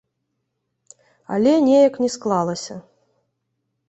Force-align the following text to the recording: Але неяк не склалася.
Але 1.35 1.53
неяк 1.67 1.99
не 2.05 2.09
склалася. 2.15 2.75